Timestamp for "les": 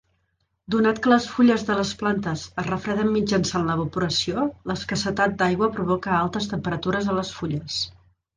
1.11-1.25, 1.79-1.91, 7.21-7.33